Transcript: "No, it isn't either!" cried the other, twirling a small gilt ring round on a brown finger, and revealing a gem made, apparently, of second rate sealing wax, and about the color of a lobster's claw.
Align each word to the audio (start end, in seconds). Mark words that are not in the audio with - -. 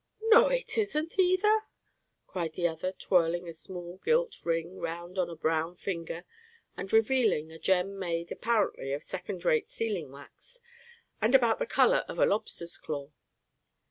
"No, 0.31 0.47
it 0.47 0.79
isn't 0.79 1.19
either!" 1.19 1.59
cried 2.25 2.53
the 2.53 2.67
other, 2.67 2.91
twirling 2.91 3.47
a 3.47 3.53
small 3.53 3.97
gilt 4.03 4.43
ring 4.43 4.79
round 4.79 5.19
on 5.19 5.29
a 5.29 5.35
brown 5.35 5.75
finger, 5.75 6.25
and 6.75 6.91
revealing 6.91 7.51
a 7.51 7.59
gem 7.59 7.99
made, 7.99 8.31
apparently, 8.31 8.93
of 8.93 9.03
second 9.03 9.45
rate 9.45 9.69
sealing 9.69 10.11
wax, 10.11 10.59
and 11.21 11.35
about 11.35 11.59
the 11.59 11.67
color 11.67 12.03
of 12.07 12.17
a 12.17 12.25
lobster's 12.25 12.79
claw. 12.79 13.11